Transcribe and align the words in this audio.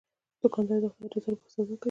دوکاندار 0.41 0.77
د 0.83 0.85
خدای 0.93 1.09
د 1.11 1.15
رضا 1.15 1.29
لپاره 1.31 1.51
سودا 1.53 1.65
کوي. 1.69 1.75